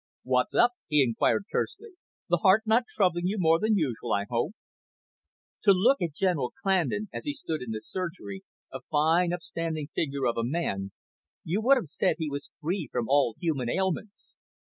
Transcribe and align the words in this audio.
"What's 0.23 0.55
up?" 0.55 0.71
he 0.87 1.03
inquired 1.03 1.43
tersely. 1.51 1.91
"The 2.27 2.37
heart 2.37 2.63
not 2.65 2.87
troubling 2.87 3.27
you 3.27 3.37
more 3.37 3.59
than 3.59 3.77
usual, 3.77 4.13
I 4.13 4.25
hope?" 4.27 4.53
To 5.61 5.73
look 5.73 6.01
at 6.01 6.15
General 6.15 6.51
Clandon, 6.63 7.07
as 7.13 7.25
he 7.25 7.35
stood 7.35 7.61
in 7.61 7.69
the 7.69 7.81
surgery, 7.83 8.41
a 8.73 8.79
fine 8.89 9.31
upstanding 9.31 9.89
figure 9.93 10.25
of 10.25 10.37
a 10.37 10.43
man, 10.43 10.91
you 11.43 11.61
would 11.61 11.77
have 11.77 11.85
said 11.87 12.15
he 12.17 12.31
was 12.31 12.49
free 12.61 12.89
from 12.91 13.07
all 13.09 13.35
human 13.39 13.69
ailments. 13.69 14.33